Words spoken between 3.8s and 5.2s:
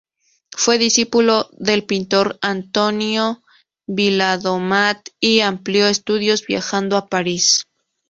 Viladomat